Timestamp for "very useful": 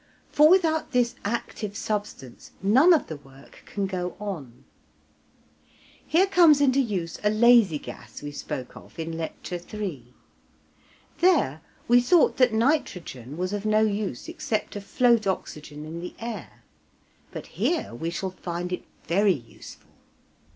19.05-19.91